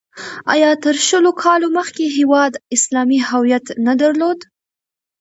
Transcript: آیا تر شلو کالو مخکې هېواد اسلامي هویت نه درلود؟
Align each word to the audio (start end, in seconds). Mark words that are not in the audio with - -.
آیا 0.53 0.71
تر 0.83 0.95
شلو 1.07 1.31
کالو 1.43 1.67
مخکې 1.77 2.05
هېواد 2.17 2.53
اسلامي 2.75 3.19
هویت 3.29 3.65
نه 3.85 3.93
درلود؟ 4.01 4.39